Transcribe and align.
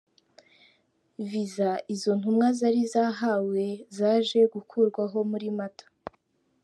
Viza 1.29 1.69
izo 1.93 2.11
ntumwa 2.19 2.47
zari 2.59 2.81
zahawe 2.93 3.63
zaje 3.97 4.39
gukurwaho 4.53 5.17
muri 5.31 5.47
Mata. 5.57 5.85